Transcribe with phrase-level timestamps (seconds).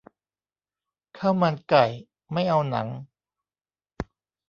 [1.17, 1.85] ข้าวมันไก่
[2.33, 2.87] ไม่เอาหนัง